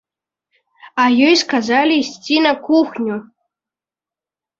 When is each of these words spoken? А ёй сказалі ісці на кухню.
А 1.01 1.03
ёй 1.27 1.35
сказалі 1.41 1.93
ісці 2.03 2.37
на 2.45 2.53
кухню. 2.65 3.15